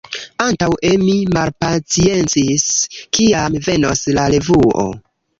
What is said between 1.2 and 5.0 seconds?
malpaciencis kiam venos la revuo.